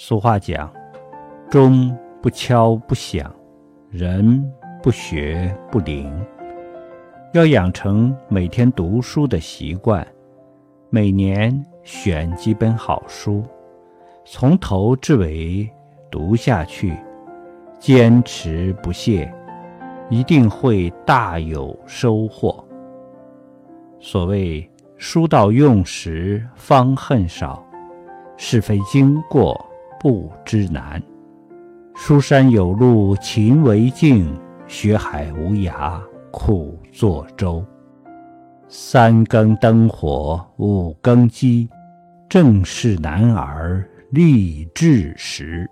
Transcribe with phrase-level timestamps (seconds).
[0.00, 0.72] 俗话讲
[1.50, 1.92] ：“钟
[2.22, 3.34] 不敲不响，
[3.90, 4.48] 人
[4.80, 6.08] 不学不灵。”
[7.34, 10.06] 要养成每天读书的习惯，
[10.88, 13.42] 每年选几本好书，
[14.24, 15.68] 从头至尾
[16.12, 16.96] 读下去，
[17.80, 19.28] 坚持不懈，
[20.08, 22.64] 一定会大有收获。
[23.98, 27.66] 所谓“书到用时方恨少，
[28.36, 29.67] 是非经过
[29.98, 31.02] 不知难”。
[31.94, 34.32] 书山有路勤为径，
[34.66, 36.00] 学海无涯。
[36.30, 37.64] 苦作舟，
[38.68, 41.68] 三更灯火五更鸡，
[42.28, 45.68] 正是男儿立志时。